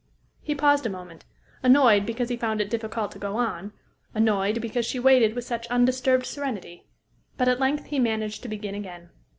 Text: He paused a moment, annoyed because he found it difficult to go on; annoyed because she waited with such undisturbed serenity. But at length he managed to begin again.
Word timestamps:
He 0.41 0.55
paused 0.55 0.87
a 0.87 0.89
moment, 0.89 1.25
annoyed 1.61 2.07
because 2.07 2.29
he 2.29 2.35
found 2.35 2.59
it 2.59 2.71
difficult 2.71 3.11
to 3.11 3.19
go 3.19 3.35
on; 3.37 3.71
annoyed 4.15 4.59
because 4.59 4.83
she 4.83 4.97
waited 4.97 5.35
with 5.35 5.43
such 5.45 5.67
undisturbed 5.67 6.25
serenity. 6.25 6.87
But 7.37 7.47
at 7.47 7.59
length 7.59 7.85
he 7.85 7.99
managed 7.99 8.41
to 8.41 8.49
begin 8.49 8.73
again. 8.73 9.11